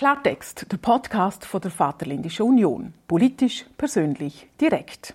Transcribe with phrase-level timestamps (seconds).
[0.00, 2.94] Klartext, der Podcast von der Vaterländischen Union.
[3.06, 5.14] Politisch, persönlich, direkt.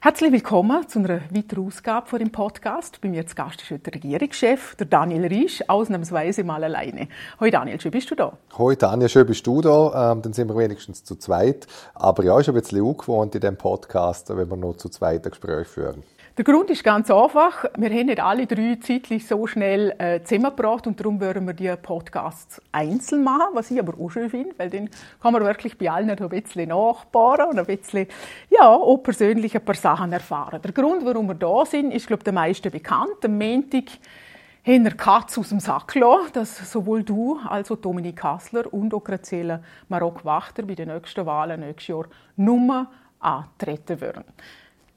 [0.00, 3.00] Herzlich willkommen zu einer weiteren Ausgabe von dem Podcast.
[3.00, 7.06] Bei mir zu Gast ist heute der Regierungschef, der Daniel Riesch, ausnahmsweise mal alleine.
[7.38, 8.36] Hoi Daniel, schön bist du da.
[8.58, 10.10] Hoi Daniel, schön bist du da.
[10.10, 11.68] Ähm, dann sind wir wenigstens zu zweit.
[11.94, 15.30] Aber ja, ist ein bisschen ungewohnt in diesem Podcast, wenn wir noch zu zweit ein
[15.30, 16.02] Gespräch führen.
[16.38, 17.64] Der Grund ist ganz einfach.
[17.76, 21.74] Wir haben nicht alle drei zeitlich so schnell äh, zusammengebracht und darum würden wir die
[21.82, 24.88] Podcasts einzeln machen, was ich aber auch schön finde, weil dann
[25.20, 28.06] kann man wirklich bei allen ein bisschen nachbauen und ein bisschen,
[28.50, 30.62] ja, auch persönlich ein paar Sachen erfahren.
[30.62, 33.24] Der Grund, warum wir da sind, ist, glaube ich, den meisten bekannt.
[33.24, 33.86] Am Montag
[34.64, 38.94] haben wir Katz aus dem Sack gelassen, dass sowohl du als auch Dominik Kassler und
[38.94, 42.04] auch Graziella Marok-Wachter bei den nächsten Wahlen nächstes Jahr
[42.36, 44.22] Nummer antreten würden.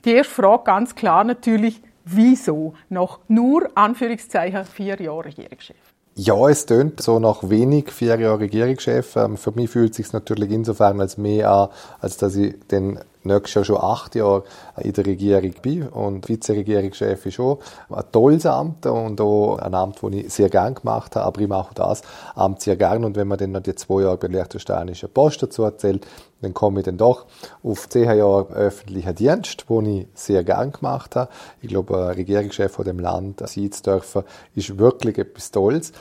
[0.06, 5.78] Die erste Frage ganz klar natürlich, wieso noch nur, Anführungszeichen, vier Jahre Regierungschef?
[6.16, 9.16] Ja, es tönt so nach wenig vier Jahre Regierungschef.
[9.16, 11.70] Ähm, für mich fühlt es sich natürlich insofern als mehr an,
[12.00, 14.44] als dass ich den nächstes Jahr schon acht Jahre
[14.78, 17.58] in der Regierung bin und Vizeregierungschef ist schon
[17.90, 21.48] ein tolles Amt und auch ein Amt, das ich sehr gern gemacht habe, aber ich
[21.48, 22.02] mache das
[22.36, 25.44] Amt sehr gern und wenn man dann noch die zwei Jahre bei der Liechtensteinischen Post
[25.44, 26.06] dazu erzählt,
[26.42, 27.26] dann komme ich dann doch
[27.64, 31.32] auf zehn Jahre öffentlicher Dienst, wo ich sehr gern gemacht habe.
[31.62, 34.24] Ich glaube, ein Regierungschef von dem Land sein zu dürfen,
[34.56, 35.92] ist wirklich etwas Tolles.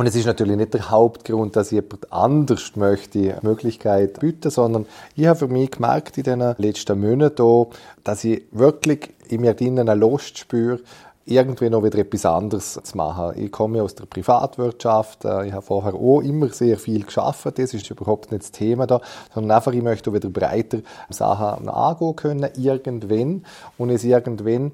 [0.00, 4.86] Und es ist natürlich nicht der Hauptgrund, dass jemand anders möchte die Möglichkeit bieten, sondern
[5.14, 7.66] ich habe für mich gemerkt in den letzten Monaten,
[8.02, 10.80] dass ich wirklich in mir drinnen eine Lust spüre,
[11.26, 13.32] irgendwie noch wieder etwas anderes zu machen.
[13.36, 17.74] Ich komme aus der Privatwirtschaft, äh, ich habe vorher auch immer sehr viel geschafft, das
[17.74, 19.02] ist überhaupt nicht das Thema da,
[19.34, 20.78] sondern einfach, ich möchte wieder breiter
[21.10, 23.44] Sachen angehen können, irgendwann.
[23.76, 24.72] Und es irgendwann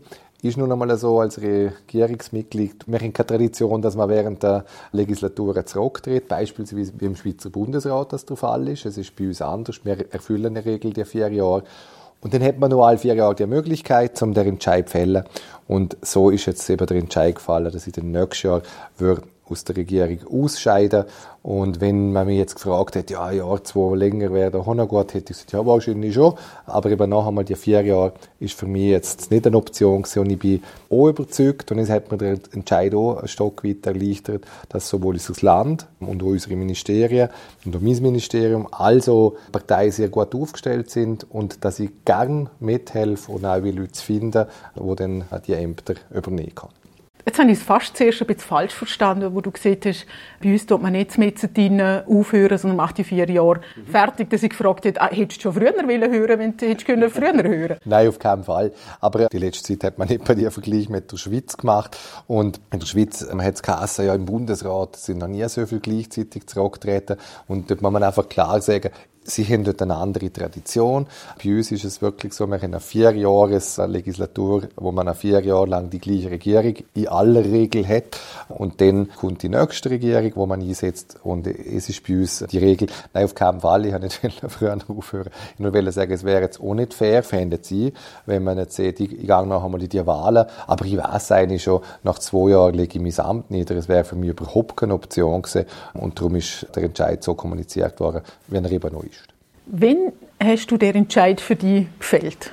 [0.48, 5.64] ist nun einmal so als Regierungsmitglied, wir haben keine Tradition, dass man während der Legislatur
[5.66, 8.86] zurücktritt, beispielsweise wie im Schweizer Bundesrat das der Fall ist.
[8.86, 9.80] Es ist bei uns anders.
[9.84, 11.64] Wir erfüllen in der Regel die vier Jahre.
[12.20, 15.24] Und dann hat man nur alle vier Jahre die Möglichkeit, um den Entscheid zu fällen.
[15.68, 18.62] Und so ist jetzt eben der Entscheid gefallen, dass ich den nächsten Jahr
[19.48, 21.04] aus der Regierung ausscheiden
[21.46, 25.14] und wenn man mich jetzt gefragt hätte, ja, ein Jahr, zwei länger wäre noch gut,
[25.14, 26.34] hätte ich gesagt, ja, wahrscheinlich schon.
[26.66, 30.18] Aber eben nachher mal die vier Jahre ist für mich jetzt nicht eine Option gewesen.
[30.18, 33.86] Und ich bin auch überzeugt und es hat mir der Entscheid auch ein Stück weit
[33.86, 37.28] erleichtert, dass sowohl unser Land und auch unsere Ministerien
[37.64, 43.30] und auch mein Ministerium, also Parteien sehr gut aufgestellt sind und dass ich gern mithelfe
[43.30, 46.85] und auch Leute finden, die dann die Ämter übernehmen können.
[47.28, 50.06] Jetzt habe ich es fast zuerst ein bisschen falsch verstanden, wo du gesagt hast,
[50.40, 51.40] bei uns tut man nicht mit
[52.06, 53.86] aufhören, sondern macht die vier Jahre mhm.
[53.90, 56.86] fertig, dass ich gefragt habe, ah, hättest du schon früher wollen hören, wenn du hättest
[56.86, 58.72] können früher hören Nein, auf keinen Fall.
[59.00, 61.98] Aber die letzte Zeit hat man nicht bei dir Vergleich mit der Schweiz gemacht.
[62.28, 65.66] Und in der Schweiz man hat es geheißen, ja, im Bundesrat sind noch nie so
[65.66, 67.16] viel gleichzeitig zurückgetreten.
[67.48, 68.90] Und dort muss man einfach klar sagen,
[69.28, 71.06] Sie haben dort eine andere Tradition.
[71.42, 75.90] Bei uns ist es wirklich so, wir haben eine Vierjahres-Legislatur, wo man vier Jahre lang
[75.90, 78.20] die gleiche Regierung in aller Regel hat.
[78.48, 81.18] Und dann kommt die nächste Regierung, wo man einsetzt.
[81.24, 84.78] Und es ist bei uns die Regel, nein, auf keinen Fall, ich habe nicht früher
[84.86, 85.30] aufhören.
[85.54, 87.92] Ich nur will sagen, es wäre jetzt auch nicht fair, fände Sie,
[88.26, 91.64] wenn man jetzt sieht, ich, gehe noch einmal in die Wahlen, aber ich weiß eigentlich
[91.64, 93.74] schon, nach zwei Jahren lege ich mein Amt nieder.
[93.74, 95.66] Es wäre für mich überhaupt keine Option gewesen.
[95.94, 99.15] Und darum ist der Entscheid so kommuniziert worden, wie er eben noch ist.
[99.66, 102.52] Wann hast du den Entscheid für dich gefällt?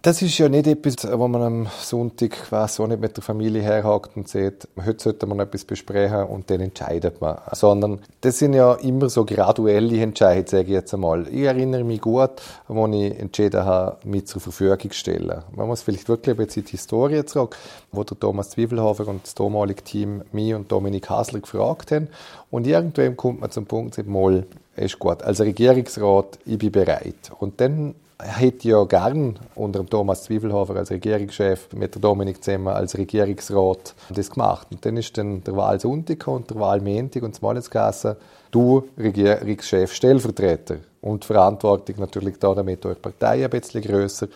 [0.00, 4.16] Das ist ja nicht etwas, wo man am Sonntag quasi nicht mit der Familie herhakt
[4.16, 7.36] und sagt, heute sollte man etwas besprechen und dann entscheidet man.
[7.52, 11.26] Sondern das sind ja immer so graduelle Entscheidungen, sage ich jetzt einmal.
[11.28, 12.30] Ich erinnere mich gut,
[12.68, 15.42] als ich entschieden habe, mich zur Verfügung zu stellen.
[15.54, 17.56] Man muss vielleicht wirklich ein bisschen die Historie zurück,
[17.92, 22.08] wo der Thomas Zwiefelhofer und das damalige Team mich und Dominik Hasler gefragt haben.
[22.50, 24.46] Und irgendwann kommt man zum Punkt, mal,
[24.78, 25.22] ist gut.
[25.22, 27.30] Als Regierungsrat, ich bin bereit.
[27.38, 32.98] Und dann hätte ich ja gern unter Thomas Zwiefelhofer als Regierungschef mit Dominik Zemmer als
[32.98, 34.68] Regierungsrat das gemacht.
[34.70, 38.16] Und dann ist dann der Wahlsonntag und der Wahlmontag und das Monatsgasse
[38.50, 40.76] du Regierungschef, Stellvertreter.
[41.00, 44.26] Und die Verantwortung natürlich da damit durch Partei ein bisschen grösser.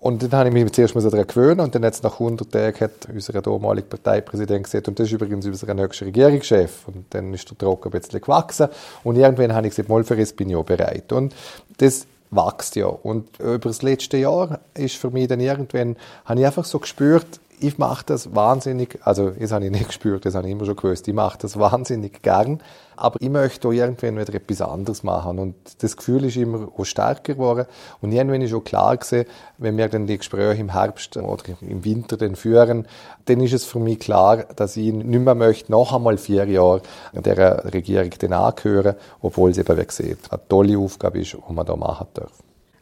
[0.00, 3.08] Und dann habe ich mich zuerst daran gewöhnt und dann jetzt nach 100 Tagen hat
[3.12, 6.88] unser damaliger Parteipräsident gesagt, und das ist übrigens unser nächster Regierungschef.
[6.88, 8.68] Und dann ist der Druck ein bisschen gewachsen
[9.04, 11.12] und irgendwann habe ich gesagt, mal für das bin ich auch bereit.
[11.12, 11.34] Und
[11.78, 12.86] das wächst ja.
[12.86, 17.38] Und über das letzte Jahr ist für mich dann irgendwann, habe ich einfach so gespürt,
[17.60, 20.76] ich mache das wahnsinnig, also das habe ich nicht gespürt, das habe ich immer schon
[20.76, 22.60] gewusst, ich mache das wahnsinnig gern,
[22.96, 25.38] aber ich möchte auch irgendwann wieder etwas anderes machen.
[25.38, 27.66] Und das Gefühl ist immer auch stärker geworden.
[28.02, 29.26] Und irgendwann ist auch klar gesehen,
[29.58, 32.86] wenn wir dann die Gespräche im Herbst oder im Winter dann führen,
[33.24, 36.82] dann ist es für mich klar, dass ich nicht mehr möchte noch einmal vier Jahre
[37.14, 41.64] der Regierung dann angehören, obwohl es eben, wie gesagt, eine tolle Aufgabe ist, die man
[41.64, 42.32] da machen darf.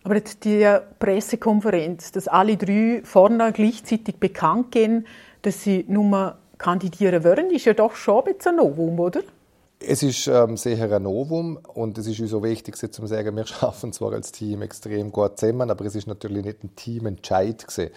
[0.09, 0.67] Aber die
[0.99, 5.07] Pressekonferenz, dass alle drei vorne gleichzeitig bekannt gehen,
[5.43, 9.21] dass sie nur kandidieren wollen, ist ja doch schon ein Novum, oder?
[9.81, 13.45] Es ist ähm, sicher ein Novum und es ist uns so wichtig, zu sagen, wir
[13.47, 17.91] schaffen zwar als Team extrem gut zusammen, aber es ist natürlich nicht ein Teamentscheid gewesen.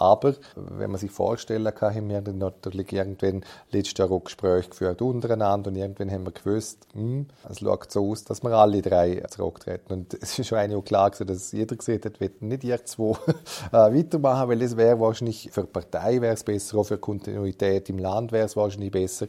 [0.00, 5.02] Aber wenn man sich vorstellen kann, haben wir natürlich irgendwann letztes Jahr auch Gespräche geführt
[5.02, 9.24] untereinander und irgendwann haben wir gewusst, hm, es schaut so aus, dass wir alle drei
[9.28, 9.92] zurücktreten.
[9.92, 13.10] Und es ist eigentlich auch klar gewesen, dass jeder gesehen hat, wir nicht ihr zwei
[13.72, 17.88] äh, weitermachen, weil es wäre wahrscheinlich für die Partei wäre es besser, auch für Kontinuität
[17.88, 19.26] im Land wäre es wahrscheinlich besser.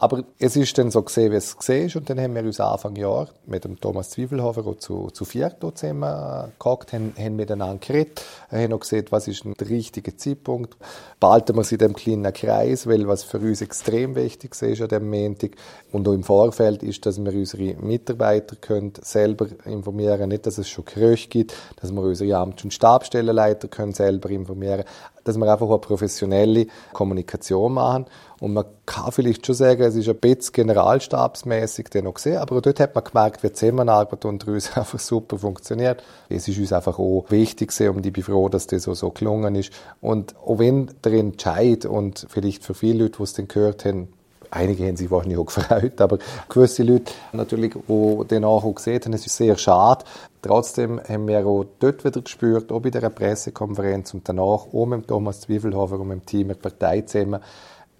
[0.00, 1.96] Aber es ist dann so gesehen, wie es gesehen ist.
[1.96, 6.04] Und dann haben wir uns Anfang Jahr mit dem Thomas Zwiefelhofer zu, zu viert zusammen
[6.08, 10.76] haben, haben miteinander geredet, haben auch gesehen, was ist der richtige Zeitpunkt.
[11.20, 14.88] Behalten wir sie in diesem kleinen Kreis, weil was für uns extrem wichtig ist an
[14.88, 15.52] diesem Montag.
[15.92, 20.28] Und auch im Vorfeld ist, dass wir unsere Mitarbeiter können selber informieren.
[20.28, 24.84] Nicht, dass es schon Gerüchte gibt, dass wir unsere Amts- und Stabstellenleiter können selber informieren
[25.28, 28.06] dass wir einfach eine professionelle Kommunikation machen.
[28.40, 32.80] Und man kann vielleicht schon sagen, es ist ein bisschen generalstabsmäßig noch gesehen, aber dort
[32.80, 36.02] hat man gemerkt, wie Zusammenarbeit unter uns einfach super funktioniert.
[36.28, 39.54] Es ist uns einfach auch wichtig und ich bin froh, dass das so, so gelungen
[39.54, 39.72] ist.
[40.00, 44.08] Und auch wenn der Entscheid und vielleicht für viele Leute, die es dann gehört haben,
[44.50, 46.18] einige haben sich wahrscheinlich auch gefreut, aber
[46.48, 50.04] gewisse Leute natürlich, die den auch gesehen haben, es ist sehr schade.
[50.42, 55.08] Trotzdem haben wir auch dort wieder gespürt, auch bei der Pressekonferenz und danach, auch mit
[55.08, 57.40] Thomas Zwiefelhofer und dem Team, der Partei zusammen,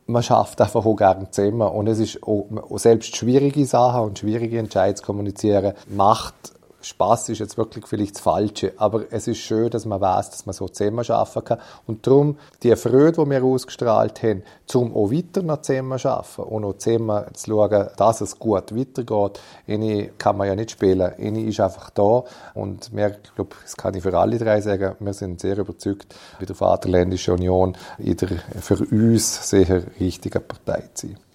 [0.06, 1.68] man schafft einfach auch gerne zusammen.
[1.68, 2.46] Und es ist auch,
[2.78, 6.34] selbst schwierige Sachen und schwierige Entscheidungen zu kommunizieren, macht
[6.80, 10.46] Spaß ist jetzt wirklich vielleicht das Falsche, aber es ist schön, dass man weiß, dass
[10.46, 11.58] man so zusammen arbeiten kann.
[11.86, 16.64] Und darum, die Freude, die wir ausgestrahlt haben, zum auch weiter noch zusammen arbeiten und
[16.64, 19.40] auch zusammen zu schauen, dass es gut weitergeht.
[19.66, 22.22] Eine kann man ja nicht spielen, eine ist einfach da
[22.54, 26.14] und wir, ich glaube, das kann ich für alle drei sagen, wir sind sehr überzeugt,
[26.38, 31.27] bei der Vaterländischen Union in der für uns sehr richtigen Partei zu sein.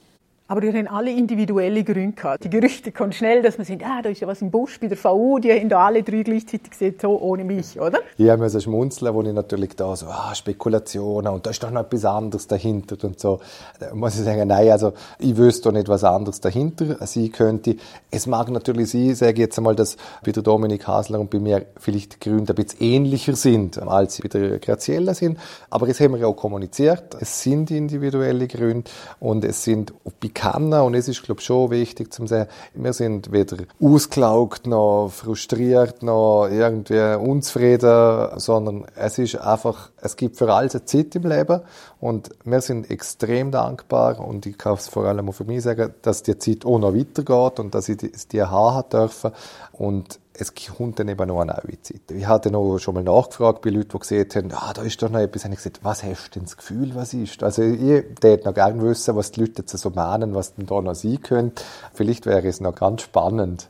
[0.53, 2.43] Aber die haben alle individuelle Gründe gehabt.
[2.43, 4.85] Die Gerüchte kommen schnell, dass man sagt, ah, da ist ja was im Busch bei
[4.85, 8.01] der VU, die haben da alle drei gleichzeitig gesehen, so ohne mich, oder?
[8.19, 11.71] Ich habe so schmunzeln, wo ich natürlich da so, ah, Spekulationen und da ist doch
[11.71, 13.39] noch etwas anderes dahinter und so.
[13.79, 17.77] Da muss ich sagen, nein, also ich wüsste doch nicht, was anderes dahinter sein könnte.
[18.11, 21.39] Es mag natürlich sein, sage ich jetzt einmal, dass bei der Dominik Hasler und bei
[21.39, 25.39] mir vielleicht die Gründe ein bisschen ähnlicher sind, als sie bei der Graziella sind.
[25.71, 27.17] Aber es haben wir auch kommuniziert.
[27.19, 29.95] Es sind individuelle Gründe und es sind
[30.43, 35.09] bekannt und es ist, glaube ich, schon wichtig zu sagen, wir sind weder ausgelaugt noch
[35.09, 41.23] frustriert noch irgendwie unzufrieden, sondern es ist einfach, es gibt für alles eine Zeit im
[41.23, 41.61] Leben
[41.99, 45.93] und wir sind extrem dankbar und ich kann es vor allem auch für mich sagen,
[46.01, 49.31] dass die Zeit auch noch weitergeht und dass ich die, die haben dürfen
[49.71, 52.01] und es kommt dann eben noch eine neue Zeit.
[52.11, 55.09] Ich hatte noch schon mal nachgefragt bei Leuten, die gesehen haben, ah, da ist doch
[55.09, 55.45] noch etwas.
[55.45, 57.43] Und ich gesagt, was hast du denn das Gefühl, was ist?
[57.43, 60.81] Also ich würde noch gerne wissen, was die Leute jetzt so meinen, was denn da
[60.81, 61.63] noch sein könnte.
[61.93, 63.69] Vielleicht wäre es noch ganz spannend.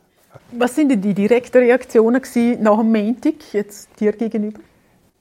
[0.51, 2.21] Was sind denn die direkten Reaktionen
[2.62, 4.59] nach dem Montag, jetzt dir gegenüber?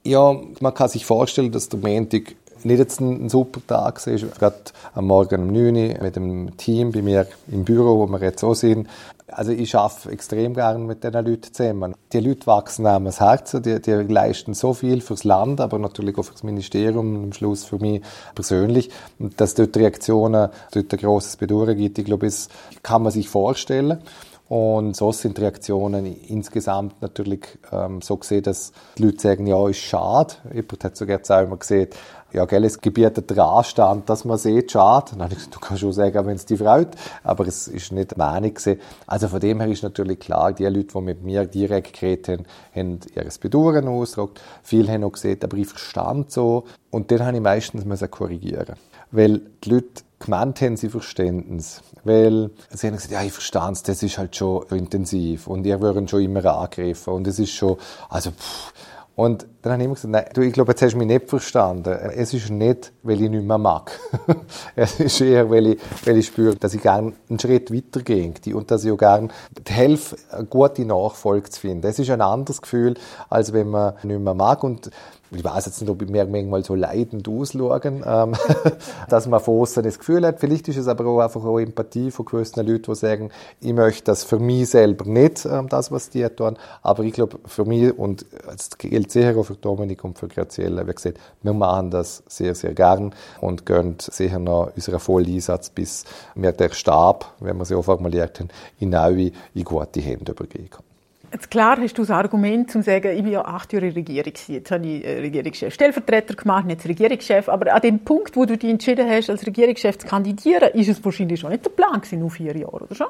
[0.05, 2.35] Ja, man kann sich vorstellen, dass der Montag
[2.65, 4.15] nicht jetzt ein, super Tag war.
[4.15, 4.57] Gerade
[4.95, 8.41] am Morgen um 9 Uhr mit dem Team bei mir im Büro, wo wir jetzt
[8.41, 8.89] so sind,
[9.29, 11.95] also ich arbeite extrem gerne mit diesen Leuten zusammen.
[12.13, 16.19] Die Leute wachsen einem das Herz, die, die leisten so viel fürs Land, aber natürlich
[16.19, 18.03] auch fürs Ministerium und am Schluss für mich
[18.35, 18.91] persönlich.
[19.19, 22.49] Und dass dort Reaktionen, dort ein grosses Bedauern gibt, ich glaube, das
[22.83, 24.03] kann man sich vorstellen.
[24.49, 29.67] Und so sind die Reaktionen insgesamt natürlich ähm, so gesehen, dass die Leute sagen, ja,
[29.67, 30.35] ist schade.
[30.53, 31.89] Jemand hat sogar jetzt auch immer gesehen,
[32.33, 35.13] ja, gell, es gebietet der Anstand, dass man sieht, schade.
[35.13, 37.93] Dann habe ich gesagt, du kannst schon sagen, wenn es dich freut, aber es ist
[37.93, 38.81] nicht meine gewesen.
[39.07, 42.47] Also von dem her ist natürlich klar, die Leute, die mit mir direkt geredet haben,
[42.75, 44.41] haben ihr Bedauern ausgedrückt.
[44.63, 46.65] Viele haben auch gesehen, aber ich verstand so.
[46.91, 48.77] Und dann habe ich meistens korrigieren.
[49.11, 51.83] Weil die Leute gemeint haben, sie verstehen es.
[52.05, 55.81] Weil sie haben gesagt, ja, ich verstehe es, das ist halt schon intensiv und ihr
[55.81, 57.77] würden schon immer angegriffen und es ist schon,
[58.09, 58.73] also, pff,
[59.15, 61.29] und dann habe ich immer gesagt, nein, du, ich glaube, jetzt hast du mich nicht
[61.29, 61.91] verstanden.
[61.91, 63.93] Es ist nicht, weil ich nicht mehr mag.
[64.77, 68.71] es ist eher, weil ich, weil ich spüre, dass ich gerne einen Schritt weitergehe und
[68.71, 69.29] dass ich auch gerne
[69.69, 71.87] helfe, eine gute Nachfolge zu finden.
[71.87, 72.95] Es ist ein anderes Gefühl,
[73.29, 74.65] als wenn man nicht mehr mag.
[74.65, 74.91] Und
[75.35, 78.35] ich weiß jetzt nicht, ob ich mir manchmal so leidend ausschauen, ähm,
[79.09, 80.41] dass man von außen das Gefühl hat.
[80.41, 84.05] Vielleicht ist es aber auch einfach auch Empathie von gewissen Leuten, die sagen, ich möchte
[84.05, 86.57] das für mich selber nicht, ähm, das, was die tun.
[86.83, 90.87] Aber ich glaube, für mich, und das gilt sicher auch für Dominik und für Graziella,
[90.87, 96.05] wie gesagt, wir machen das sehr, sehr gern und gehen sicher noch unseren Volleinsatz, bis
[96.35, 98.49] wir der Stab, wenn wir sie auch formuliert haben,
[98.79, 100.92] in neue, in gute Hände übergeben kann.
[101.33, 104.35] Jetzt klar hast du das Argument, zum zu sagen, ich bin ja acht Jahre Regierung
[104.49, 107.49] Jetzt habe ich äh, Regierungschef Stellvertreter gemacht, jetzt Regierungschef.
[107.49, 111.03] Aber an dem Punkt, wo du dich entschieden hast, als Regierungschef zu kandidieren, ist es
[111.03, 113.07] wahrscheinlich schon nicht der Plan gewesen, nur vier Jahre, oder schon?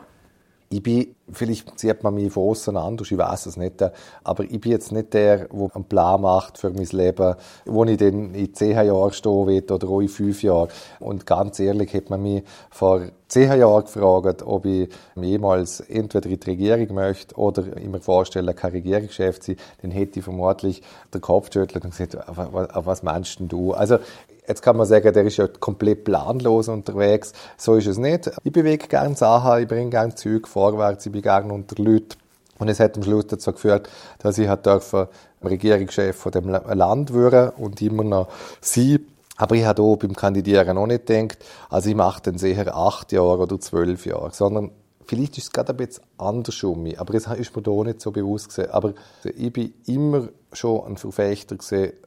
[0.68, 3.82] Ich bin, vielleicht sieht man mich von außen anders, ich weiß es nicht,
[4.24, 7.34] aber ich bin jetzt nicht der, der einen Plan macht für mein Leben,
[7.66, 10.68] wo ich dann in zehn Jahren stehen will oder auch in fünf Jahren.
[11.00, 13.02] Und ganz ehrlich hat man mich vor
[13.32, 18.54] zehn Jahren gefragt, ob ich jemals entweder in die Regierung möchte oder ich mir vorstelle,
[18.54, 23.40] kein Regierungschef zu sein, dann hätte ich vermutlich den Kopf geschüttelt und gesagt, was meinst
[23.40, 23.72] denn du?
[23.72, 23.98] Also
[24.48, 27.32] Jetzt kann man sagen, der ist ja komplett planlos unterwegs.
[27.56, 28.28] So ist es nicht.
[28.42, 32.16] Ich bewege gerne Sachen, ich bringe gerne Züge vorwärts, ich bin gerne unter Leuten.
[32.58, 34.66] Und es hat am Schluss dazu geführt, dass ich halt
[35.44, 38.28] Regierungschef von dem Land würde und immer noch
[38.60, 39.06] sie.
[39.36, 41.38] Aber ich habe auch beim Kandidieren auch nicht gedacht,
[41.70, 44.70] also ich mache dann sicher acht Jahre oder zwölf Jahre, sondern
[45.04, 47.84] vielleicht ist es gerade ein bisschen anders um mich, aber es ist mir da auch
[47.84, 48.70] nicht so bewusst gewesen.
[48.70, 51.56] Aber ich bin immer schon ein Verfechter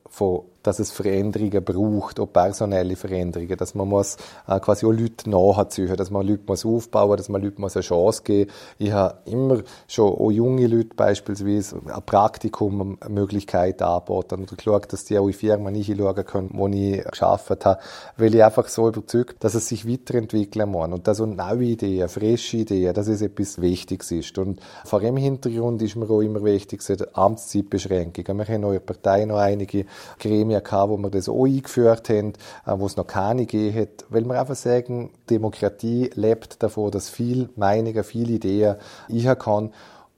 [0.08, 4.18] von dass es Veränderungen braucht, auch personelle Veränderungen, dass man muss
[4.48, 7.84] äh, quasi auch Leute nachziehen, dass man Leute muss aufbauen, dass man Leute muss eine
[7.84, 8.52] Chance geben.
[8.78, 14.92] Ich habe immer schon auch junge Leute beispielsweise ein Praktikum eine Möglichkeit angeboten oder geschaut,
[14.94, 17.80] dass die auch in Firmen reinschauen können, wo ich geschafft habe,
[18.18, 22.08] weil ich einfach so überzeugt, dass es sich weiterentwickeln muss und dass so neue Ideen,
[22.10, 24.38] frische Ideen, dass es etwas Wichtiges ist.
[24.38, 28.26] Und vor dem Hintergrund ist mir auch immer wichtig, die Amtszeitbeschränkung.
[28.38, 29.86] Wir haben in der Partei noch einige
[30.20, 32.34] Gremien Gremien gehabt, wo wir das auch eingeführt haben,
[32.66, 37.10] äh, wo es noch keine gegeben hat, weil wir einfach sagen, Demokratie lebt davon, dass
[37.10, 38.76] viel Meinungen, viele Ideen
[39.08, 39.72] ich kann.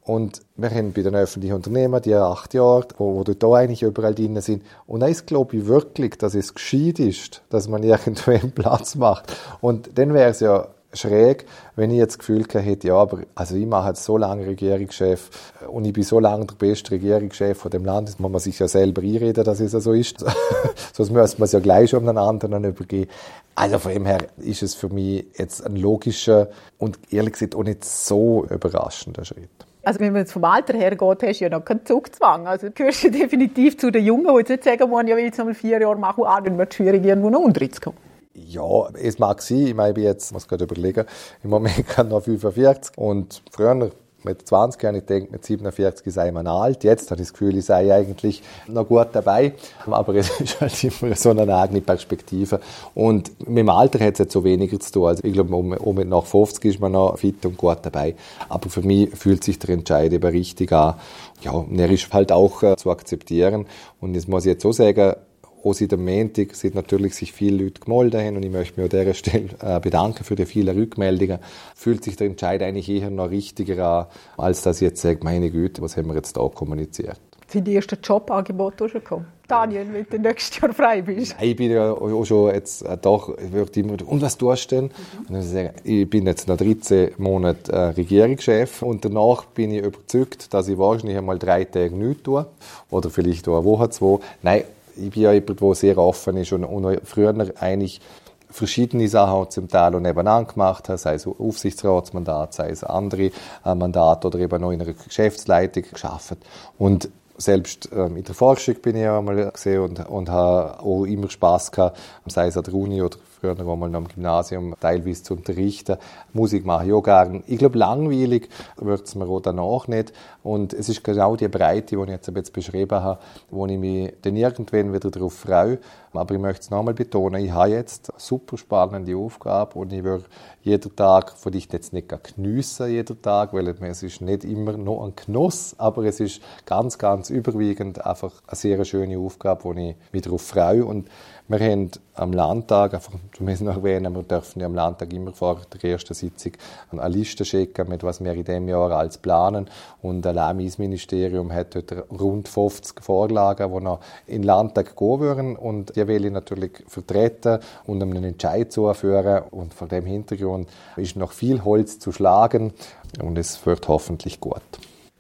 [0.04, 4.16] Und wir haben bei den öffentlichen Unternehmen die acht Jahre, wo, wo da eigentlich überall
[4.16, 4.64] drin sind.
[4.86, 9.36] Und eins glaube ich wirklich, dass es gescheit ist, dass man irgendwo einen Platz macht.
[9.60, 13.56] Und dann wäre es ja schräg, wenn ich jetzt das Gefühl hätte, ja, aber also
[13.56, 15.30] ich mache jetzt so lange Regierungschef
[15.68, 18.60] und ich bin so lange der beste Regierungschef von dem Land, das muss man sich
[18.60, 20.26] ja selber einreden, dass es so ist.
[20.94, 23.10] Sonst müsste man es ja gleich um einen anderen übergeben.
[23.56, 27.64] Also von dem her ist es für mich jetzt ein logischer und ehrlich gesagt auch
[27.64, 29.50] nicht so überraschender Schritt.
[29.84, 32.46] Also wenn man jetzt vom Alter her geht, hast du ja noch keinen Zugzwang.
[32.46, 35.24] Also du gehörst ja definitiv zu den Jungen, die jetzt nicht sagen wollen, ja, will
[35.24, 37.80] jetzt noch mal vier Jahre machen, auch dann wird es schwierig, irgendwo noch unten zu
[37.80, 37.98] kommen.
[38.46, 39.68] Ja, es mag sein.
[39.68, 41.06] Ich meine, ich bin jetzt, muss gerade überlegen,
[41.44, 43.92] im Moment noch 45 und früher
[44.24, 46.84] mit 20 Jahren, ich denke, mit 47 sei man alt.
[46.84, 49.54] Jetzt habe ich das Gefühl, ich sei eigentlich noch gut dabei.
[49.86, 52.60] Aber es ist halt immer so eine eigene Perspektive.
[52.94, 55.08] Und mit dem Alter hat es jetzt so weniger zu tun.
[55.08, 58.16] Also ich glaube, um, um nach 50 ist man noch fit und gut dabei.
[58.50, 60.96] Aber für mich fühlt sich der Entscheid eben richtig an.
[61.42, 63.66] Ja, er ist halt auch äh, zu akzeptieren.
[64.00, 65.16] Und das muss ich jetzt so sagen,
[65.64, 68.92] auch seit dem Montag sind natürlich sich viele Leute gemeldet haben und ich möchte mich
[68.92, 71.40] an dieser Stelle äh, bedanken für die vielen Rückmeldungen.
[71.76, 74.06] Fühlt sich der Entscheid eigentlich eher noch richtiger an,
[74.38, 77.20] als dass ich jetzt sage, meine Güte, was haben wir jetzt da kommuniziert.
[77.50, 79.26] Sind die ersten Jobangebote schon gekommen?
[79.48, 81.34] Daniel, wenn du nächstes Jahr frei bist.
[81.40, 84.86] Ich bin ja auch schon jetzt äh, doch, wird immer, und was tust du denn?
[84.86, 85.36] Mhm.
[85.36, 89.82] Und ich, sagen, ich bin jetzt nach 13 Monaten äh, Regierungschef und danach bin ich
[89.82, 92.46] überzeugt, dass ich wahrscheinlich einmal drei Tage nichts tue.
[92.90, 94.20] Oder vielleicht auch eine Woche, zwei.
[94.42, 94.64] Nein,
[94.98, 98.02] ich bin ja jemand, der sehr offen ist und, und früher eigentlich
[98.50, 103.32] verschiedene Sachen zum Teil auch nebeneinander gemacht hat, sei es Aufsichtsratsmandat, sei es andere
[103.66, 106.38] äh, Mandate oder eben noch in einer Geschäftsleitung geschafft.
[106.78, 111.04] Und selbst ähm, in der Forschung bin ich ja mal gesehen und, und habe auch
[111.06, 115.34] immer Spaß gehabt, sei es an der Uni oder früher einmal am Gymnasium teilweise zu
[115.36, 115.98] unterrichten.
[116.34, 117.44] Musik mache ich auch gerne.
[117.48, 120.14] Ich glaube, langweilig wird es mir auch danach nicht.
[120.44, 124.14] Und es ist genau die Breite, die ich jetzt, jetzt beschrieben habe, wo ich mich
[124.22, 125.80] dann irgendwann wieder darauf freue.
[126.14, 130.04] Aber ich möchte es nochmal betonen, ich habe jetzt eine super spannende Aufgabe und ich
[130.04, 130.26] würde
[130.64, 135.14] jeden Tag, vielleicht jetzt nicht geniessen, jeden Tag, weil es ist nicht immer noch ein
[135.16, 140.22] Genuss, aber es ist ganz, ganz überwiegend einfach eine sehr schöne Aufgabe, wo ich mich
[140.24, 140.86] darauf freue.
[140.86, 141.08] Und
[141.50, 145.32] wir haben am Landtag, einfach, du musst noch erwähnen, wir dürfen ja am Landtag immer
[145.32, 146.52] vor der ersten Sitzung
[146.92, 149.70] eine Liste schicken, mit was wir in diesem Jahr als planen.
[150.02, 155.20] Und allein mein Ministerium hat heute rund 50 Vorlagen, die noch in den Landtag gehen
[155.20, 155.56] würden.
[155.56, 159.44] Und die will ich natürlich vertreten und einen Entscheid zuführen.
[159.52, 162.74] Und vor dem Hintergrund ist noch viel Holz zu schlagen
[163.22, 164.62] und es wird hoffentlich gut.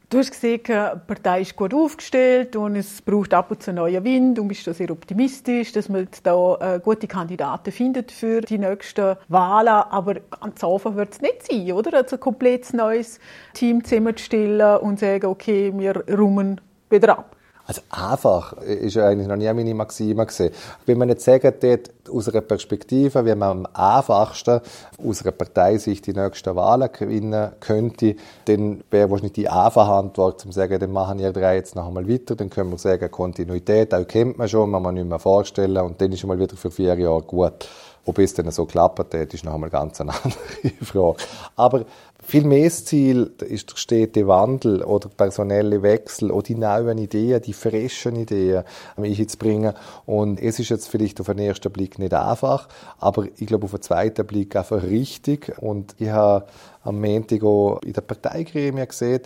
[0.10, 4.06] Du hast gesehen, die Partei ist gut aufgestellt und es braucht ab und zu neuen
[4.06, 8.58] Wind und bist da sehr optimistisch, dass man da äh, gute Kandidaten findet für die
[8.58, 9.68] nächsten Wahlen.
[9.68, 11.94] Aber ganz einfach wird es nicht sein, oder?
[11.94, 13.20] Also ein komplett neues
[13.54, 17.37] Team zusammenzustellen und sagen, okay, wir räumen wieder ab.
[17.68, 20.54] Also einfach ist ja eigentlich noch nie meine Maxime gesehen.
[20.86, 24.62] Wenn man jetzt sagt, dort aus einer Perspektive, wie man am einfachsten
[25.06, 30.52] aus einer Parteisicht die nächsten Wahlen gewinnen könnte, dann wäre wahrscheinlich die einfache Antwort, zu
[30.54, 34.08] sagen, dann machen ihr drei jetzt noch einmal weiter, dann können wir sagen, Kontinuität, auch
[34.08, 36.72] kennt man schon, man muss nicht mehr vorstellen und dann ist schon mal wieder für
[36.72, 37.68] vier Jahre gut.
[38.08, 41.18] Ob es dann so klappt, das ist noch einmal ganz eine andere Frage.
[41.58, 41.86] Aber
[42.24, 47.42] viel mehr das Ziel ist der stete Wandel oder personelle Wechsel oder die neuen Ideen,
[47.42, 48.64] die frischen Ideen
[48.96, 49.74] einzubringen.
[50.06, 53.72] Und es ist jetzt vielleicht auf den ersten Blick nicht einfach, aber ich glaube auf
[53.72, 55.54] den zweiten Blick einfach richtig.
[55.62, 56.48] Und ich habe
[56.84, 59.22] am Montag auch in der Parteigremie gesehen,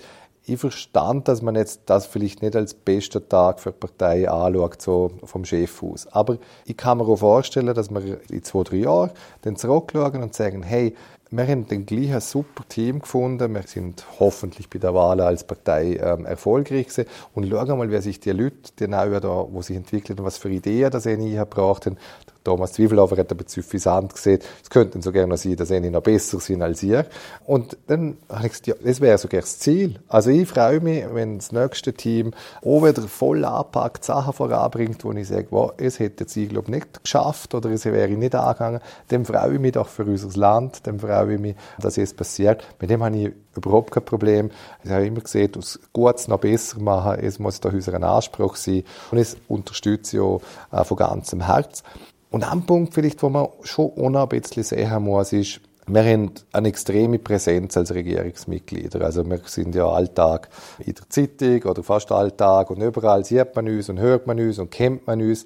[0.45, 4.81] ich verstand, dass man jetzt das vielleicht nicht als bester Tag für die Partei anschaut,
[4.81, 6.07] so vom Chef aus.
[6.07, 9.11] Aber ich kann mir auch vorstellen, dass wir in zwei, drei Jahren
[9.43, 10.95] dann zurückschauen und sagen, hey,
[11.33, 13.53] wir haben den gleichen super Team gefunden.
[13.53, 17.05] Wir sind hoffentlich bei der Wahl als Partei ähm, erfolgreich gewesen.
[17.33, 20.37] Und schauen mal, wer sich die Leute, die neu da, wo sich entwickeln und was
[20.37, 21.97] für Ideen das sie gebracht haben.
[22.43, 24.39] Thomas Zwiefelhofer hat ein bisschen suffisant gesehen.
[24.63, 27.05] Es könnte so gerne sein, dass sie noch besser sind als ihr.
[27.45, 29.99] Und dann habe ich gesagt, ja, das wäre sogar das Ziel.
[30.07, 32.31] Also ich freue mich, wenn das nächste Team
[32.63, 36.71] auch wieder voll anpackt, Sachen voranbringt, wo ich sage, wow, es hätte jetzt ich glaube
[36.71, 38.81] nicht geschafft oder es wäre nicht angegangen.
[39.09, 40.87] Dann freue ich mich doch für unser Land.
[40.87, 42.65] Dann freue ich mich, dass es passiert.
[42.79, 44.51] Mit dem habe ich überhaupt kein Problem.
[44.83, 48.83] Ich habe immer gesehen, das Gutes noch besser machen, es muss da unser Anspruch sein.
[49.11, 51.83] Und es unterstütze ich auch äh, von ganzem Herz.
[52.31, 56.31] Und ein Punkt vielleicht, wo man schon auch ein bisschen sehen muss, ist, wir haben
[56.53, 59.01] eine extreme Präsenz als Regierungsmitglieder.
[59.01, 63.67] Also wir sind ja Alltag in der Zeitung oder fast Alltag und überall sieht man
[63.67, 65.45] uns und hört man uns und kennt man uns.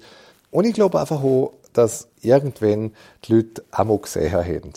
[0.52, 2.92] Und ich glaube einfach auch, dass irgendwann
[3.24, 4.72] die Leute auch gesehen haben.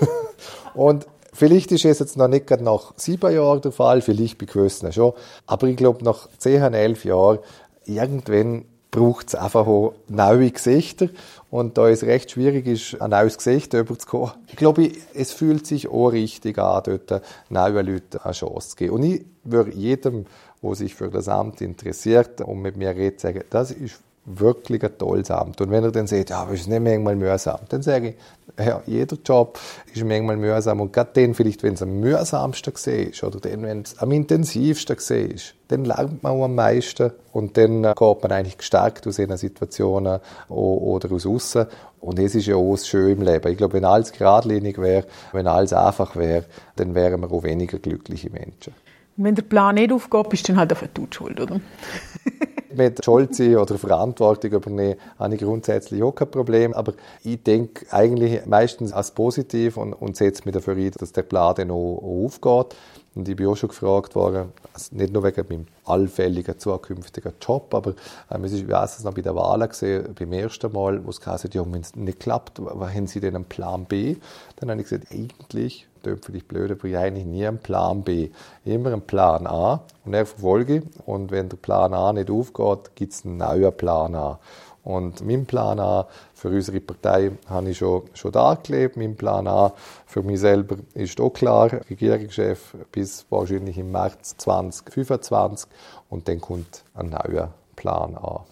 [0.74, 4.46] und Vielleicht ist es jetzt noch nicht gerade nach sieben Jahren der Fall, vielleicht bei
[4.46, 5.12] gewissen schon.
[5.46, 7.40] Aber ich glaube, nach zehn, elf Jahren,
[7.84, 8.64] irgendwann
[8.96, 11.08] braucht es einfach auch neue Gesichter.
[11.50, 15.88] Und da es recht schwierig ist, ein neues Gesicht überzukommen, ich glaube, es fühlt sich
[15.88, 18.94] auch richtig an, dort neuen Leuten eine Chance zu geben.
[18.94, 20.24] Und ich würde jedem,
[20.62, 24.96] der sich für das Amt interessiert und mit mir redet, sagen, das ist wirklich ein
[24.96, 25.60] tolles Amt.
[25.60, 28.14] Und wenn er dann sagt, ja, aber ist nicht manchmal mühsam, dann sage ich,
[28.58, 29.58] ja, jeder Job
[29.92, 30.80] ist manchmal mühsam.
[30.80, 34.96] Und gerade dann, vielleicht, wenn es am mühsamsten ist oder dann, wenn es am intensivsten
[34.96, 37.12] ist, dann lernt man auch am meisten.
[37.32, 41.66] Und dann äh, geht man eigentlich gestärkt aus diesen Situationen oder aus außen.
[42.00, 43.50] Und es ist ja auch schön im Leben.
[43.50, 46.44] Ich glaube, wenn alles geradlinig wäre, wenn alles einfach wäre,
[46.76, 48.74] dann wären wir auch weniger glückliche Menschen.
[49.16, 51.60] Wenn der Plan nicht aufgeht, bist du dann halt auf die Schuld, oder?
[52.74, 56.74] mit Schuld sein oder Verantwortung übernehmen, habe ich grundsätzlich auch kein Problem.
[56.74, 61.22] Aber ich denke eigentlich meistens als positiv und, und setze mich dafür ein, dass der
[61.22, 62.76] Plan dann auch, aufgeht.
[63.14, 67.74] Und ich bin auch schon gefragt worden, also nicht nur wegen meinem allfälligen zukünftigen Job,
[67.74, 67.94] aber
[68.30, 71.20] ähm, es ist, wie es noch bei der Wahl gesehen, beim ersten Mal, wo es
[71.20, 74.16] gesagt ja, wenn es nicht klappt, haben Sie denn einen Plan B?
[74.56, 78.30] Dann habe ich gesagt, eigentlich, das vielleicht blöd, aber ich eigentlich nie einen Plan B.
[78.64, 83.12] Immer einen Plan A und er verfolge Und wenn der Plan A nicht aufgeht, gibt
[83.12, 84.38] es einen neuen Plan A.
[84.86, 88.96] Und mein Plan A für unsere Partei habe ich schon, schon dargelegt.
[88.96, 89.72] Mein Plan A
[90.06, 91.70] für mich selber ist auch klar.
[91.90, 95.68] Regierungschef bis wahrscheinlich im März 2025.
[96.08, 98.44] Und dann kommt ein neuer Plan A.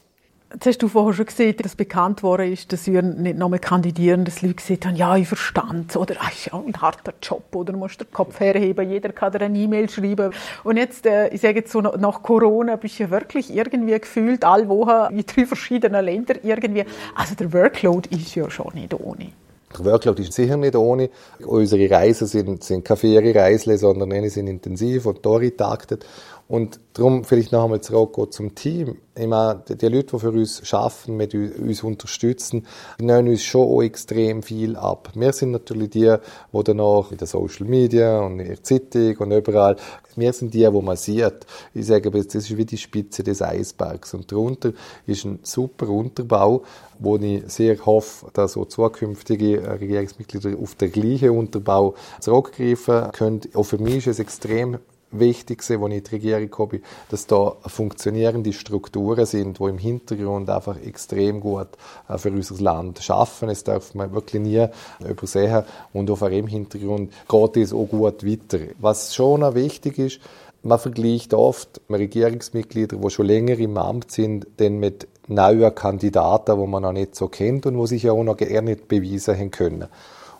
[0.54, 4.24] Jetzt hast du vorher schon gesehen, dass bekannt worden ist, dass wir nicht nochmal kandidieren,
[4.24, 7.78] dass Leute gesagt haben, ja, ich verstand oder ach, ja ein harter Job oder du
[7.80, 10.32] musst den Kopf herheben, jeder kann dir eine E-Mail schreiben.
[10.62, 14.44] Und jetzt, äh, ich sage jetzt so, nach Corona bist du ja wirklich irgendwie gefühlt
[14.44, 16.84] alle Wochen in drei verschiedenen Ländern irgendwie.
[17.16, 19.32] Also der Workload ist ja schon nicht ohne.
[19.76, 21.10] Der Workload ist sicher nicht ohne.
[21.44, 26.06] Unsere Reisen sind, sind keine Ferienreisen, sondern eine sind intensiv und durchgetaktet.
[26.46, 28.98] Und darum vielleicht noch einmal zurück zum Team.
[29.16, 32.66] Ich meine, die Leute, die für uns arbeiten, mit uns unterstützen,
[32.98, 35.10] nehmen uns schon auch extrem viel ab.
[35.14, 36.14] Wir sind natürlich die,
[36.52, 39.76] die danach in den Social Media und in der Zeitung und überall,
[40.16, 41.46] wir sind die, die man sieht.
[41.72, 44.12] Ich sage, das ist wie die Spitze des Eisbergs.
[44.12, 44.72] Und darunter
[45.06, 46.62] ist ein super Unterbau,
[46.98, 53.40] wo ich sehr hoffe, dass auch zukünftige Regierungsmitglieder auf den gleichen Unterbau zurückgreifen können.
[53.54, 54.78] Auch für mich ist es extrem
[55.18, 59.78] wichtig gewesen, als ich in die Regierung kam, dass da funktionierende Strukturen sind, die im
[59.78, 61.68] Hintergrund einfach extrem gut
[62.08, 63.48] äh, für unser Land schaffen.
[63.48, 64.66] Es darf man wirklich nie
[65.08, 65.64] übersehen.
[65.92, 68.58] Und auf einem Hintergrund geht es auch gut weiter.
[68.78, 70.20] Was schon auch wichtig ist,
[70.64, 76.66] man vergleicht oft Regierungsmitglieder, die schon länger im Amt sind, denn mit neuen Kandidaten, wo
[76.66, 79.50] man noch nicht so kennt und wo sich ja auch noch eher nicht beweisen haben
[79.50, 79.88] können.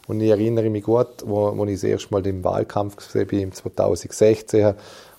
[0.06, 3.40] Und ich erinnere mich gut, wo, wo ich das erste Mal im Wahlkampf gesehen bin,
[3.40, 4.74] im 2016,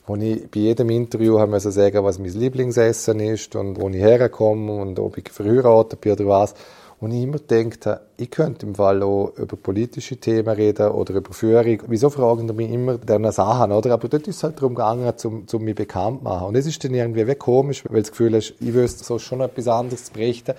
[0.05, 3.95] wo ich bei jedem Interview haben müssen sagen, was mein Lieblingsessen ist und wo ich
[3.95, 6.53] herkomme und ob ich verheiratet bin oder was.
[6.99, 11.33] Und ich immer gedacht ich könnte im Fall auch über politische Themen reden oder über
[11.33, 11.79] Führung.
[11.87, 13.93] Wieso fragen die mich immer diese Sachen, oder?
[13.93, 16.47] Aber dort ist es halt darum gegangen, um, um mich bekannt zu machen.
[16.47, 19.41] Und es ist dann irgendwie wie komisch, weil das Gefühl hast, ich wüsste so schon
[19.41, 20.53] etwas anderes zu berichten.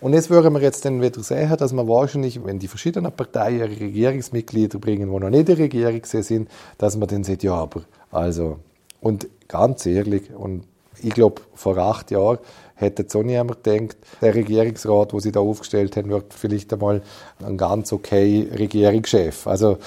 [0.00, 3.58] Und jetzt würden wir jetzt dann wieder sehen, dass man wahrscheinlich, wenn die verschiedenen Parteien
[3.58, 7.54] ihre Regierungsmitglieder bringen, die noch nicht in der Regierung sind, dass man dann sagt, ja,
[7.54, 8.58] aber, also,
[9.02, 10.64] und ganz ehrlich, und
[11.02, 12.38] ich glaube, vor acht Jahren
[12.74, 17.02] hätte so niemand gedacht, der Regierungsrat, wo sie da aufgestellt haben, wird vielleicht einmal
[17.44, 19.46] ein ganz okay Regierungschef.
[19.46, 19.78] Also,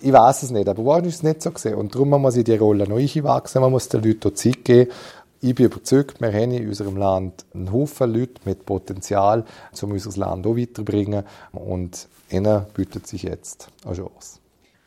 [0.00, 1.74] ich weiß es nicht, aber wahrscheinlich ist es nicht so gesehen.
[1.74, 4.90] Und darum muss man sich die Rolle noch einwachsen, man muss den Leuten Zeit geben.
[5.40, 9.44] Ich bin überzeugt, wir haben in unserem Land einen Haufen Leute mit Potenzial,
[9.80, 11.22] um unser Land auch weiterzubringen.
[11.52, 14.40] Und ihnen bietet sich jetzt eine Chance.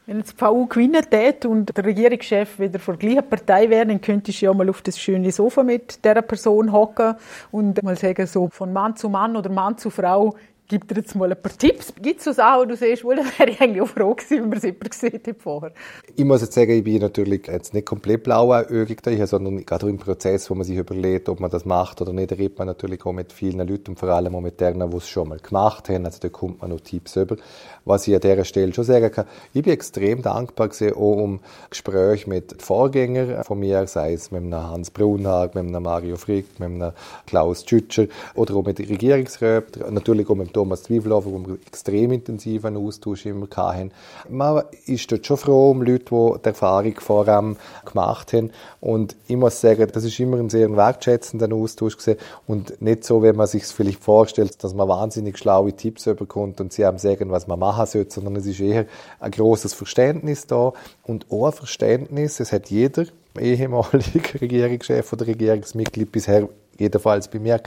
[0.08, 3.86] Wenn jetzt die VU gewinnen tät und der Regierungschef wieder von der gleichen Partei wäre,
[3.86, 7.16] dann könntest du ja mal auf das schöne Sofa mit dieser Person hocken
[7.52, 10.36] und mal sagen, so von Mann zu Mann oder Mann zu Frau,
[10.72, 11.94] gib dir jetzt mal ein paar Tipps.
[12.02, 14.44] Gibt es so Sachen, wo du siehst, wohl, das wäre ich eigentlich auch froh gewesen,
[14.44, 15.72] wenn wir es immer gesehen haben vorher.
[16.16, 20.50] Ich muss jetzt sagen, ich bin natürlich jetzt nicht komplett blauäugig sondern gerade im Prozess,
[20.50, 23.34] wo man sich überlegt, ob man das macht oder nicht, redet man natürlich auch mit
[23.34, 26.06] vielen Leuten und vor allem auch mit denen, die es schon mal gemacht haben.
[26.06, 27.36] Also da kommt man noch Tipps über.
[27.84, 31.42] Was ich an dieser Stelle schon sagen kann, ich bin extrem dankbar gewesen, auch um
[31.70, 36.60] Gespräche mit Vorgängern von mir, sei es mit einem Hans Brunhag, mit einem Mario Frick,
[36.60, 36.94] mit einem
[37.26, 38.06] Klaus Tschütscher
[38.36, 43.48] oder auch mit Regierungsräten, natürlich auch mit Thomas Zwiefelhofer, wo wir extrem intensiven Austausch immer
[43.56, 43.90] hatten.
[44.30, 48.52] Man ist dort schon froh um Leute, die die Erfahrung vor allem gemacht haben.
[48.80, 53.24] Und ich muss sagen, das ist immer ein sehr wertschätzender Austausch gewesen und nicht so,
[53.24, 57.00] wie man sich es vielleicht vorstellt, dass man wahnsinnig schlaue Tipps bekommt und sie haben
[57.00, 58.86] sagen, was man machen sollte, sondern es ist eher
[59.20, 63.06] ein großes Verständnis da und auch ein Verständnis, es hat jeder
[63.40, 67.62] ehemalige Regierungschef oder Regierungsmitglied bisher jedenfalls bei mir,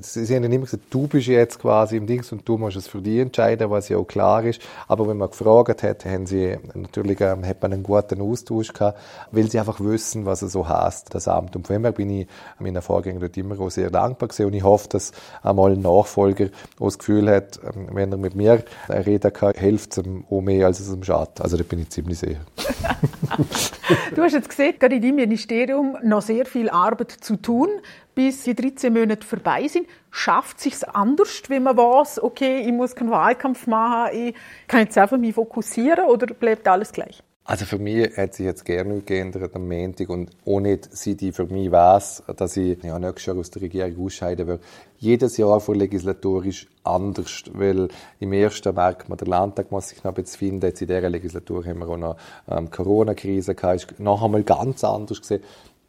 [0.00, 3.00] sie haben immer gesagt, du bist jetzt quasi im Dings und du musst es für
[3.00, 4.60] dich entscheiden, was ja auch klar ist.
[4.88, 8.98] Aber wenn man gefragt hat, haben sie natürlich ähm, hat man einen guten Austausch gehabt,
[9.30, 11.56] weil sie einfach wissen, was es so heißt, das Amt.
[11.56, 12.26] Und von dem her bin ich
[12.58, 15.12] meinen Vorgängern dort immer auch sehr dankbar gewesen und ich hoffe, dass
[15.42, 19.92] einmal ein Nachfolger auch das Gefühl hat, ähm, wenn er mit mir reden kann, hilft
[19.92, 21.40] es ihm auch mehr, als es ihm schadet.
[21.40, 22.40] Also da bin ich ziemlich sicher.
[24.14, 27.68] du hast jetzt gesehen, gerade in deinem Ministerium noch sehr viel Arbeit zu tun
[28.14, 32.94] bis die 13 Monate vorbei sind, schafft sich anders, wenn man weiß, okay, ich muss
[32.94, 34.34] keinen Wahlkampf machen, ich
[34.68, 37.22] kann jetzt einfach mich fokussieren oder bleibt alles gleich?
[37.44, 41.46] Also für mich hat sich jetzt gerne geändert am Montag und ohne sie die für
[41.46, 44.62] mich weiß, dass ich ja, nächstes Jahr aus der Regierung ausscheiden werde.
[44.98, 47.88] Jedes Jahr vor Legislatur ist anders, weil
[48.20, 50.64] im ersten merkt man, der Landtag muss sich noch ein finden.
[50.64, 52.16] Jetzt in dieser Legislatur haben wir auch noch
[52.48, 55.42] ähm, Corona-Krise gehabt, ist noch einmal ganz anders gesehen.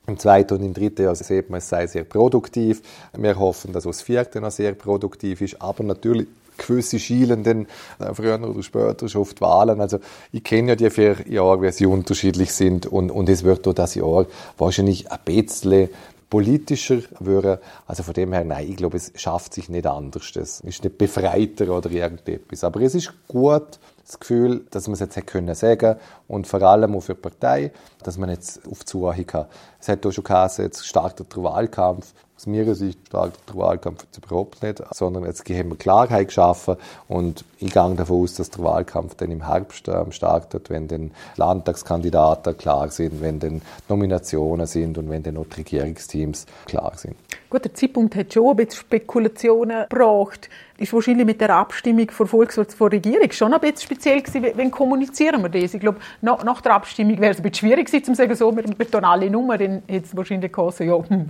[0.06, 2.82] Im zweiten und im dritten Jahr sieht man, es sei sehr produktiv.
[3.18, 5.62] Wir hoffen, dass auch das vierte noch sehr produktiv ist.
[5.62, 7.66] Aber natürlich, gewisse schielen äh,
[8.14, 9.82] früher oder später schon auf die Wahlen.
[9.82, 10.00] Also
[10.32, 13.74] ich kenne ja die vier Jahre, wie sie unterschiedlich sind und, und es wird auch
[13.74, 14.26] das Jahr
[14.58, 15.90] wahrscheinlich ein bisschen
[16.30, 17.60] politischer wäre.
[17.86, 20.36] Also von dem her, nein, ich glaube, es schafft sich nicht anders.
[20.36, 22.64] Es ist nicht befreiter oder irgendetwas.
[22.64, 26.62] Aber es ist gut, das Gefühl, dass man es jetzt hätte können sagen und vor
[26.62, 27.72] allem auch für die Partei,
[28.04, 29.46] dass man jetzt auf Zuhören kann.
[29.80, 32.14] Es hat auch schon geheißen, jetzt startet der Wahlkampf.
[32.44, 36.76] Aus meiner Sicht startet der Wahlkampf überhaupt nicht, sondern jetzt haben wir Klarheit geschaffen
[37.08, 41.12] und ich gehe davon aus, dass der Wahlkampf dann im Herbst ähm, startet, wenn dann
[41.38, 47.16] Landtagskandidaten klar sind, wenn dann Nominationen sind und wenn dann auch die Regierungsteams klar sind.
[47.50, 50.50] Gut, der Zeitpunkt hat schon ein bisschen Spekulationen gebracht.
[50.78, 54.58] Ist wahrscheinlich mit der Abstimmung vor Volkswirts vor Regierung schon ein bisschen speziell gewesen.
[54.58, 55.74] Wenn kommunizieren wir das?
[55.74, 58.54] Ich glaube, nach, nach der Abstimmung wäre es ein bisschen schwierig gewesen, zu sagen, so,
[58.54, 61.30] wir betonen alle Nummern, dann hätte es wahrscheinlich geheißen, ja, hm,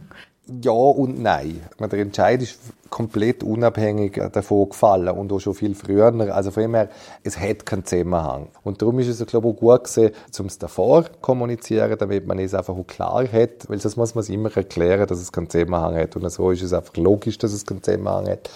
[0.61, 1.61] ja und nein.
[1.79, 6.13] Der Entscheid ist komplett unabhängig davon gefallen und auch schon viel früher.
[6.33, 6.89] Also von dem her,
[7.23, 8.49] es hat keinen Zusammenhang.
[8.63, 12.27] Und darum ist es, glaube ich, auch gut gewesen, um es davor zu kommunizieren, damit
[12.27, 15.31] man es einfach auch klar hat, weil das muss man sich immer erklären, dass es
[15.31, 16.15] keinen Zusammenhang hat.
[16.15, 18.49] Und so ist es einfach logisch, dass es keinen Zusammenhang hat.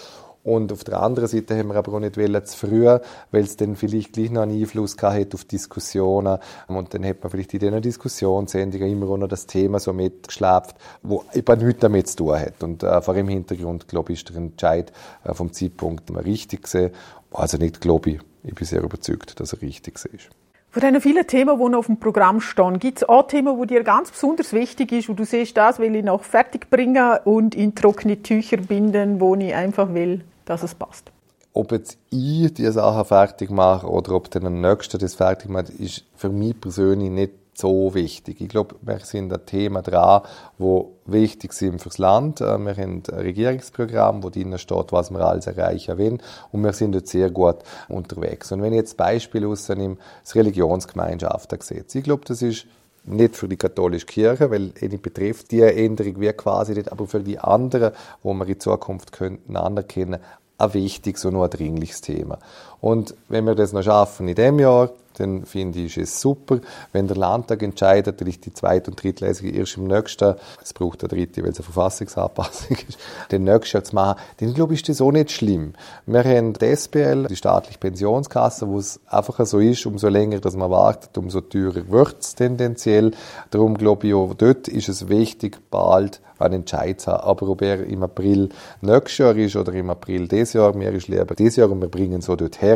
[0.47, 3.57] Und auf der anderen Seite haben wir aber auch nicht wollen, zu früh, weil es
[3.57, 6.37] dann vielleicht gleich noch einen Einfluss gehabt auf Diskussionen.
[6.67, 10.75] Und dann hat man vielleicht in diesen Diskussionssendungen immer auch noch das Thema so mitgeschleppt,
[11.03, 12.63] wo eben nichts damit zu tun hat.
[12.63, 14.93] Und äh, vor dem Hintergrund, glaube ich, ist der Entscheid
[15.25, 16.91] äh, vom Zeitpunkt richtig gewesen.
[17.33, 20.29] Also nicht, glaube ich, ich bin sehr überzeugt, dass er richtig ist.
[20.69, 23.65] Von diesen vielen Themen, die noch auf dem Programm stehen, gibt es auch Themen, wo
[23.65, 27.55] dir ganz besonders wichtig ist, wo du siehst, das will ich noch fertig bringen und
[27.55, 31.11] in trockene Tücher binden, wo ich einfach will, dass es passt.
[31.53, 36.03] Ob jetzt ich die Sachen fertig mache oder ob der Nächste das fertig macht, ist
[36.15, 38.39] für mich persönlich nicht so wichtig.
[38.39, 40.21] Ich glaube, wir sind ein Thema dran,
[40.59, 42.39] wo wichtig sind fürs Land.
[42.41, 46.21] Äh, wir haben ein Regierungsprogramm, wo drinnen steht, was wir alles erreichen wollen.
[46.51, 47.57] Und wir sind dort sehr gut
[47.89, 48.51] unterwegs.
[48.51, 51.95] Und wenn ich jetzt Beispiel rausnehme, das Religionsgemeinschaftengesetz.
[51.95, 52.67] Ich glaube, das ist
[53.07, 57.21] nicht für die katholische Kirche, weil ihn betrifft die Änderung wie quasi nicht, aber für
[57.21, 57.93] die anderen,
[58.23, 60.19] wo wir in Zukunft könnten anerkennen,
[60.57, 62.39] ein wichtiges und ein dringliches Thema.
[62.81, 66.59] Und wenn wir das noch schaffen in dem Jahr, dann finde ich es super.
[66.91, 71.01] Wenn der Landtag entscheidet, dass die zweite und dritte Lesung erst im nächsten, es braucht
[71.01, 72.99] der dritte, weil es eine Verfassungsanpassung ist,
[73.31, 75.73] den nächsten Jahr zu machen, dann glaube ich, ist das auch nicht schlimm.
[76.05, 80.55] Wir haben die SPL, die staatliche Pensionskasse, wo es einfach so ist, umso länger dass
[80.55, 83.11] man wartet, umso teurer wird es tendenziell.
[83.51, 87.27] Darum glaube ich auch, dort ist es wichtig, bald einen Entscheid zu haben.
[87.27, 88.49] Aber ob er im April
[88.81, 91.87] nächstes Jahr ist oder im April dieses Jahr, mir ist lieber dieses Jahr und wir
[91.87, 92.66] bringen so dort her.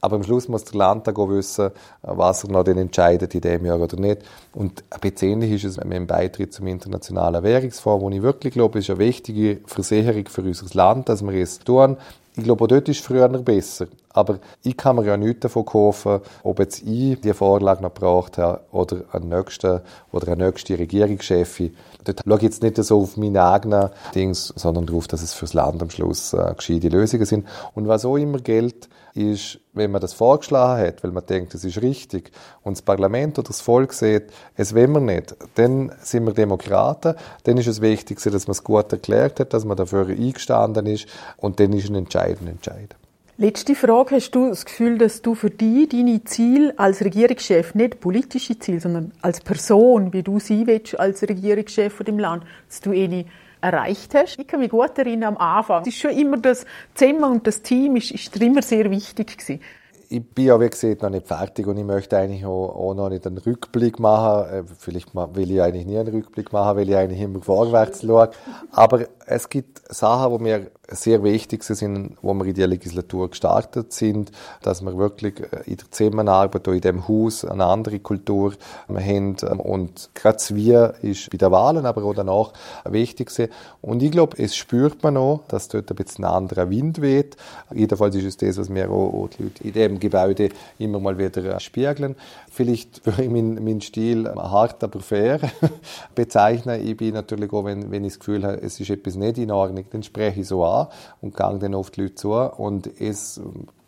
[0.00, 1.70] Aber am Schluss muss der Landtag auch wissen,
[2.02, 4.22] was er noch denn entscheidet in dem Jahr oder nicht.
[4.54, 8.54] Und ein bisschen ähnlich ist es mit dem Beitritt zum Internationalen Währungsfonds, wo ich wirklich
[8.54, 11.96] glaube, ist eine wichtige Versicherung für unser Land, dass wir es tun.
[12.38, 13.86] Ich glaube, auch dort ist früher noch besser.
[14.10, 18.36] Aber ich kann mir ja nichts davon kaufen, ob jetzt ich die Vorlage noch gebraucht
[18.36, 21.74] habe oder ein nächster oder eine nächste Regierungschefin.
[22.04, 25.54] Dort schaue ich jetzt nicht so auf meine eigenen Dings, sondern darauf, dass es fürs
[25.54, 27.46] Land am Schluss äh, gescheite Lösungen sind.
[27.74, 31.64] Und was auch immer gilt, ist, wenn man das vorgeschlagen hat, weil man denkt, das
[31.64, 32.30] ist richtig,
[32.62, 34.24] und das Parlament oder das Volk sieht,
[34.54, 38.64] es wollen wir nicht, dann sind wir Demokraten, dann ist es wichtig, dass man es
[38.64, 42.94] gut erklärt hat, dass man dafür eingestanden ist, und dann ist ein Entscheid ein Entscheid.
[43.38, 44.14] Letzte Frage.
[44.14, 48.80] Hast du das Gefühl, dass du für dich deine Ziele als Regierungschef, nicht politische Ziele,
[48.80, 53.26] sondern als Person, wie du sein willst als Regierungschef von dem Land, dass du eine
[53.60, 54.38] erreicht hast.
[54.38, 55.82] Ich kann mich gut erinnern am Anfang.
[55.82, 56.64] Es ist schon immer das
[56.94, 59.60] Zimmer und das Team ist, ist immer sehr wichtig gewesen.
[60.08, 63.26] Ich bin ja, wie gesagt, noch nicht fertig und ich möchte eigentlich auch, noch nicht
[63.26, 64.48] einen Rückblick machen.
[64.48, 68.30] Äh, vielleicht will ich eigentlich nie einen Rückblick machen, weil ich eigentlich immer vorwärts schaue.
[68.70, 73.92] Aber es gibt Sachen, die mir sehr wichtig sind, wo wir in die Legislatur gestartet
[73.92, 74.30] sind,
[74.62, 78.54] dass wir wirklich äh, in der Zusammenarbeit in dem Haus eine andere Kultur
[78.88, 79.36] haben.
[79.36, 82.52] Und gerade wir ist bei den Wahlen, aber auch danach
[82.84, 83.52] wichtig gewesen.
[83.82, 87.36] Und ich glaube, es spürt man auch, dass dort ein bisschen ein anderer Wind weht.
[87.74, 91.58] Jedenfalls ist es das, was wir auch die Leute in dem Gebäude immer mal wieder
[91.58, 92.14] spiegeln.
[92.50, 95.40] Vielleicht würde ich meinen, meinen Stil hart, aber fair
[96.14, 96.86] bezeichnen.
[96.86, 99.50] Ich bin natürlich auch, wenn, wenn ich das Gefühl habe, es ist etwas nicht in
[99.50, 100.88] Ordnung, dann spreche ich so an
[101.20, 102.32] und gehe dann auf die Leute zu.
[102.32, 103.40] Und es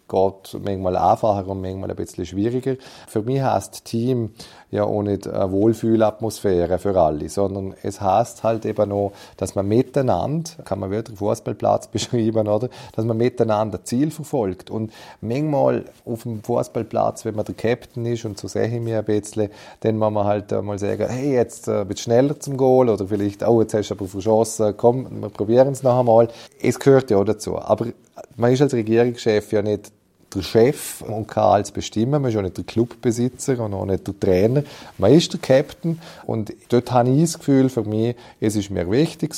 [0.09, 2.77] geht manchmal einfacher und manchmal ein bisschen schwieriger.
[3.07, 4.31] Für mich heißt Team
[4.71, 9.67] ja auch nicht eine Wohlfühlatmosphäre für alle, sondern es heißt halt eben auch, dass man
[9.67, 12.69] miteinander, kann man wieder Fußballplatz beschreiben, oder?
[12.95, 14.71] Dass man miteinander ein Ziel verfolgt.
[14.71, 18.95] Und manchmal auf dem Fußballplatz, wenn man der Captain ist, und so sehe ich mich
[18.95, 19.51] ein bisschen,
[19.81, 23.47] dann muss man halt mal sagen, hey, jetzt ein bisschen schneller zum Goal, oder vielleicht,
[23.47, 26.29] oh, jetzt hast du aber verschossen, komm, wir probieren es noch einmal.
[26.61, 27.59] Es gehört ja auch dazu.
[27.59, 27.87] Aber
[28.37, 29.93] man ist als Regierungschef ja nicht
[30.35, 32.23] der Chef und kann alles bestimmen.
[32.23, 34.63] Man ist auch nicht der Clubbesitzer und auch nicht der Trainer.
[34.99, 38.91] Man ist der Captain und dort habe ich das Gefühl, für mich, es ist mir
[38.91, 39.35] wichtig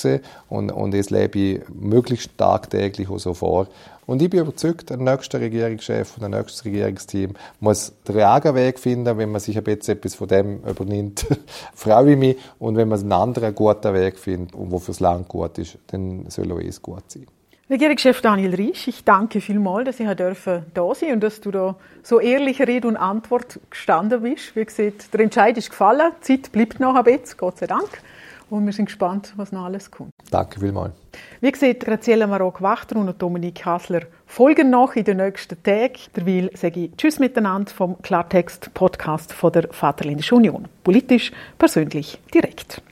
[0.48, 3.68] und, und es lebe ich möglichst tagtäglich auch so vor.
[4.10, 9.16] Und ich bin überzeugt, der nächste Regierungschef und der nächste Regierungsteam muss den Weg finden.
[9.16, 11.26] Wenn man sich ein bisschen etwas von dem übernimmt,
[11.76, 12.36] freue ich mich.
[12.58, 16.28] Und wenn man einen anderen guten Weg findet und wo fürs Land gut ist, dann
[16.28, 17.26] soll auch es gut sein.
[17.70, 21.52] Regierungschef Daniel Riesch, ich danke vielmals, dass ich da dürfen da sein und dass du
[21.52, 24.56] da so ehrlich Rede und Antwort gestanden bist.
[24.56, 28.02] Wie gesagt, der Entscheid ist gefallen, die Zeit bleibt noch ein bisschen, Gott sei Dank.
[28.50, 30.10] Und wir sind gespannt, was noch alles kommt.
[30.32, 30.94] Danke vielmals.
[31.40, 35.92] Wie gesagt, Graziella Marok-Wachter und Dominik Hassler folgen noch in den nächsten Tagen.
[36.16, 40.66] Derweil sage ich Tschüss miteinander vom Klartext-Podcast von der Vaterländischen Union.
[40.82, 42.82] Politisch, persönlich, direkt.